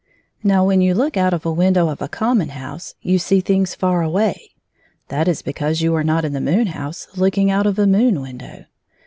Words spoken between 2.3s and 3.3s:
mon house, you